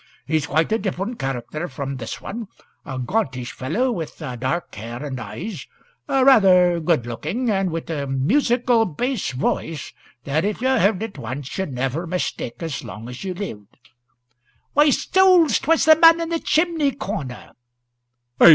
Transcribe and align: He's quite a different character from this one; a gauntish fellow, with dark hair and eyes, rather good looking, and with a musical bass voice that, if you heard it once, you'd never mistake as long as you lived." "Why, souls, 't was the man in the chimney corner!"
He's 0.25 0.47
quite 0.47 0.71
a 0.71 0.79
different 0.79 1.19
character 1.19 1.67
from 1.67 1.97
this 1.97 2.19
one; 2.19 2.47
a 2.85 2.97
gauntish 2.97 3.51
fellow, 3.51 3.91
with 3.91 4.17
dark 4.17 4.73
hair 4.73 5.05
and 5.05 5.19
eyes, 5.19 5.67
rather 6.09 6.79
good 6.79 7.05
looking, 7.05 7.51
and 7.51 7.69
with 7.69 7.87
a 7.91 8.07
musical 8.07 8.85
bass 8.85 9.29
voice 9.29 9.93
that, 10.23 10.43
if 10.43 10.59
you 10.59 10.69
heard 10.69 11.03
it 11.03 11.19
once, 11.19 11.55
you'd 11.55 11.71
never 11.73 12.07
mistake 12.07 12.63
as 12.63 12.83
long 12.83 13.09
as 13.09 13.23
you 13.23 13.35
lived." 13.35 13.77
"Why, 14.73 14.89
souls, 14.89 15.59
't 15.59 15.67
was 15.69 15.85
the 15.85 15.95
man 15.95 16.19
in 16.19 16.29
the 16.29 16.39
chimney 16.39 16.93
corner!" 16.93 17.51